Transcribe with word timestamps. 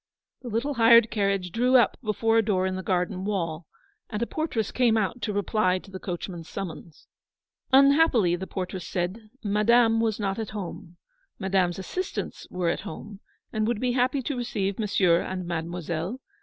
The 0.41 0.47
little 0.47 0.73
hired 0.73 1.11
carriage 1.11 1.51
drew 1.51 1.75
up 1.77 1.95
before 2.01 2.39
a 2.39 2.43
door 2.43 2.65
in 2.65 2.75
the 2.75 2.81
garden 2.81 3.23
wall, 3.23 3.67
and 4.09 4.19
a 4.19 4.25
portress 4.25 4.71
came 4.71 4.97
out 4.97 5.21
to 5.21 5.31
reply 5.31 5.77
to 5.77 5.91
the 5.91 5.99
coachman's 5.99 6.49
summons. 6.49 7.05
Unhappily, 7.71 8.35
the 8.35 8.47
portress 8.47 8.87
said, 8.87 9.29
Madame 9.43 9.99
was 9.99 10.19
not 10.19 10.39
at 10.39 10.49
home. 10.57 10.97
Madame's 11.37 11.77
assistants 11.77 12.47
were 12.49 12.69
at 12.69 12.79
home, 12.79 13.19
and 13.53 13.67
would 13.67 13.79
be 13.79 13.91
happy 13.91 14.23
to 14.23 14.35
receive 14.35 14.79
Mon 14.79 14.87
sieur 14.87 15.19
and 15.21 15.45
Mademoiselle. 15.45 16.19